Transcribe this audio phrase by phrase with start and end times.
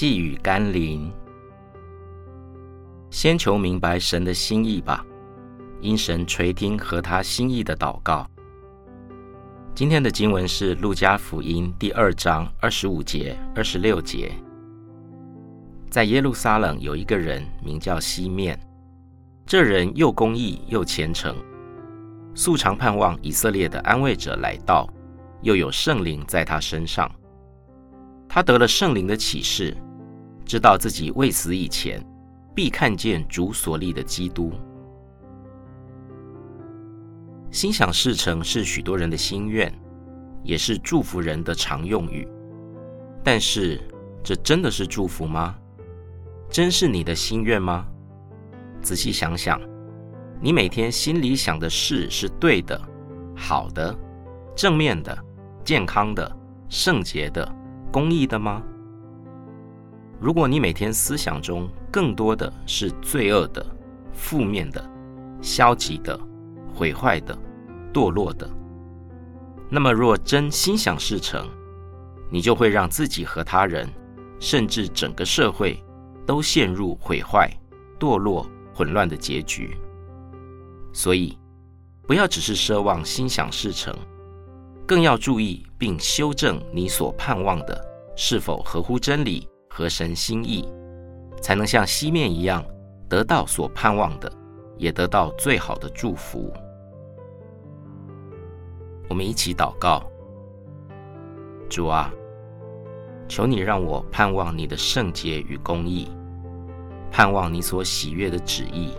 [0.00, 1.12] 细语甘霖，
[3.10, 5.04] 先求明白神的心意吧，
[5.82, 8.26] 因神垂听和他心意的祷告。
[9.74, 14.32] 今天的经文是《路加福音》第二章二十五节、二十六节。
[15.90, 18.58] 在耶路撒冷有一个人名叫西面，
[19.44, 21.36] 这人又公义又虔诚，
[22.34, 24.88] 素常盼望以色列的安慰者来到，
[25.42, 27.14] 又有圣灵在他身上。
[28.26, 29.76] 他得了圣灵的启示，
[30.50, 32.04] 知道自己未死以前，
[32.56, 34.52] 必看见主所立的基督。
[37.52, 39.72] 心想事成是许多人的心愿，
[40.42, 42.26] 也是祝福人的常用语。
[43.22, 43.80] 但是，
[44.24, 45.54] 这真的是祝福吗？
[46.48, 47.86] 真是你的心愿吗？
[48.82, 49.60] 仔细想想，
[50.40, 52.76] 你每天心里想的事是对的、
[53.36, 53.96] 好的、
[54.56, 55.16] 正面的、
[55.64, 56.36] 健康的、
[56.68, 57.48] 圣洁的。
[57.92, 58.60] 公益的吗？
[60.20, 63.64] 如果你每天思想中更多的是罪恶的、
[64.12, 64.84] 负面的、
[65.40, 66.18] 消极的、
[66.74, 67.36] 毁坏的、
[67.90, 68.48] 堕落的，
[69.70, 71.48] 那么若真心想事成，
[72.30, 73.88] 你就会让自己和他人，
[74.38, 75.82] 甚至整个社会，
[76.26, 77.50] 都陷入毁坏、
[77.98, 79.74] 堕落、混乱的结局。
[80.92, 81.38] 所以，
[82.06, 83.96] 不要只是奢望心想事成。
[84.86, 87.80] 更要注意并修正你所盼望的
[88.16, 89.48] 是否合乎真理、
[89.80, 90.68] 合神心意，
[91.40, 92.62] 才能像西面一样
[93.08, 94.30] 得到所盼望的，
[94.76, 96.52] 也得到最好的祝福。
[99.08, 100.02] 我们一起祷告：
[101.70, 102.12] 主啊，
[103.26, 106.10] 求你让我盼望你的圣洁与公义，
[107.10, 108.92] 盼望你所喜悦的旨意，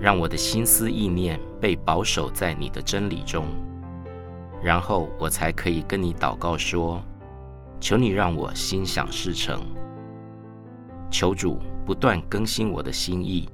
[0.00, 3.44] 让我的心思意念被保守在你的真理中。
[4.62, 7.02] 然后我才可以跟你祷告说
[7.84, 9.60] ：“求你让我心想事成。
[11.10, 13.46] 求主不断更新我的心意，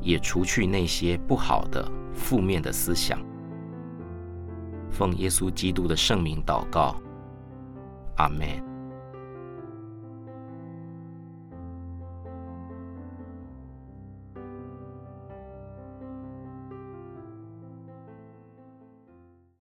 [0.00, 3.20] 也除去那些不好的、负面的思想。
[4.88, 6.94] 奉耶稣基督的圣名祷告，
[8.18, 8.46] 阿门。”